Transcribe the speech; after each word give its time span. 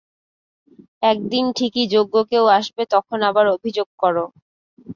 একদিন 1.03 1.45
ঠিকই 1.57 1.85
যোগ্য 1.87 2.15
কেউ 2.31 2.45
আসবে, 2.57 2.83
তখন 2.93 3.19
আবার 3.29 3.45
অভিযোগ 3.55 3.87
করো। 3.99 4.25